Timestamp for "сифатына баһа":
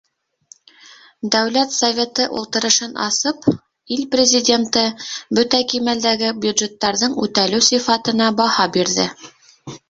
7.69-8.67